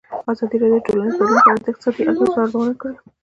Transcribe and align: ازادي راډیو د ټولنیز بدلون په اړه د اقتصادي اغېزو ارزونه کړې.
ازادي 0.31 0.55
راډیو 0.61 0.79
د 0.83 0.85
ټولنیز 0.85 1.15
بدلون 1.19 1.39
په 1.45 1.49
اړه 1.51 1.59
د 1.63 1.67
اقتصادي 1.71 2.01
اغېزو 2.09 2.35
ارزونه 2.41 2.73
کړې. 2.81 2.93